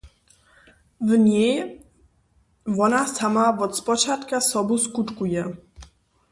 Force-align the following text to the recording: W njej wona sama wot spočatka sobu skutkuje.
W 1.01 1.11
njej 1.25 1.55
wona 2.77 3.01
sama 3.15 3.45
wot 3.59 3.71
spočatka 3.81 4.37
sobu 4.51 4.75
skutkuje. 4.85 5.43